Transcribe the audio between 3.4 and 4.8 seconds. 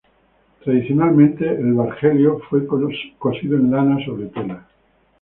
en lana sobre tela.